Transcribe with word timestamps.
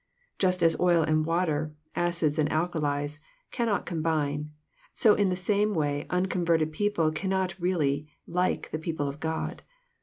Just 0.39 0.63
as 0.63 0.75
oil 0.79 1.03
and 1.03 1.27
water, 1.27 1.75
acids 1.95 2.39
and 2.39 2.49
alkalies, 2.49 3.19
cannot 3.51 3.85
combine, 3.85 4.49
so 4.95 5.13
in 5.13 5.29
the 5.29 5.35
same 5.35 5.75
way 5.75 6.07
uncon 6.09 6.43
verted 6.43 6.71
people 6.71 7.11
cannot 7.11 7.53
really 7.59 8.09
like 8.25 8.71
the 8.71 8.79
people 8.79 9.07
of 9.07 9.19
God. 9.19 9.61